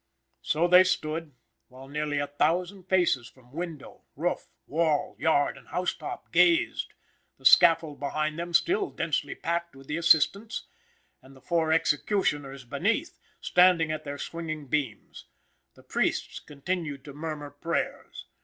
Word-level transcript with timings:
So 0.41 0.67
they 0.67 0.83
stood, 0.83 1.35
while 1.67 1.87
nearly 1.87 2.17
a 2.17 2.25
thousand 2.25 2.85
faces 2.85 3.29
from 3.29 3.51
window, 3.51 4.01
roof, 4.15 4.49
wall, 4.65 5.15
yard 5.19 5.59
and 5.59 5.67
housetop, 5.67 6.31
gazed, 6.31 6.95
the 7.37 7.45
scaffold 7.45 7.99
behind 7.99 8.39
them 8.39 8.55
still 8.55 8.89
densely 8.89 9.35
packed 9.35 9.75
with 9.75 9.85
the 9.85 9.97
assistants, 9.97 10.65
and 11.21 11.35
the 11.35 11.39
four 11.39 11.71
executioners 11.71 12.65
beneath, 12.65 13.19
standing 13.41 13.91
at 13.91 14.03
their 14.03 14.17
swinging 14.17 14.65
beams. 14.65 15.25
The 15.75 15.83
priests 15.83 16.39
continued 16.39 17.05
to 17.05 17.13
murmur 17.13 17.51
prayers. 17.51 18.25